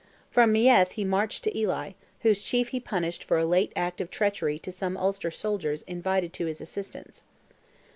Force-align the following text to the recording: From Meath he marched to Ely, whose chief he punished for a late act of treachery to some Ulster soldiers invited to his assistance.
From 0.31 0.51
Meath 0.51 0.93
he 0.93 1.03
marched 1.05 1.43
to 1.43 1.55
Ely, 1.55 1.91
whose 2.21 2.41
chief 2.41 2.69
he 2.69 2.79
punished 2.79 3.23
for 3.23 3.37
a 3.37 3.45
late 3.45 3.71
act 3.75 4.01
of 4.01 4.09
treachery 4.09 4.57
to 4.57 4.71
some 4.71 4.97
Ulster 4.97 5.29
soldiers 5.29 5.83
invited 5.83 6.33
to 6.33 6.47
his 6.47 6.59
assistance. 6.59 7.21